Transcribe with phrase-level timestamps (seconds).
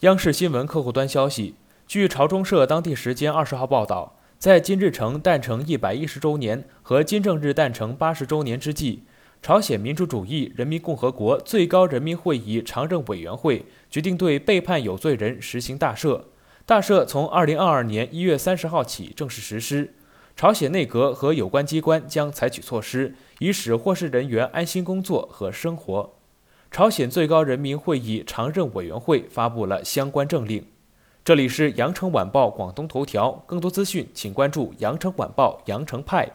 [0.00, 1.54] 央视新闻客户端消息，
[1.86, 9.04] 据朝中社当地时间二十号报道，在金日成诞辰一百一十周年和金正日诞辰八十周年之际，
[9.40, 16.24] 朝鲜民主主义人民共和国最高人民会议常任委员会决定对被判有罪人实行大赦。
[16.66, 19.94] 大赦从二零二二年一月三十号起正式实施。
[20.36, 26.15] 朝鲜内阁和有关机关将采取措施，以使获释人员安心工作和生活。
[26.76, 30.62] 朝鲜最高人民会议常任委员会发布了相关政令。
[31.24, 36.30] 这里是羊城晚报广东头条，更多资讯请关注羊城晚报羊城派。